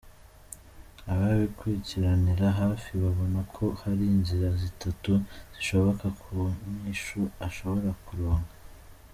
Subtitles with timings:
[1.11, 5.11] Ababikurikiranira hafi babona ko hari inzira zitatu
[5.53, 6.33] zishoboka ku
[6.79, 8.55] nyishu ashobora kuronka.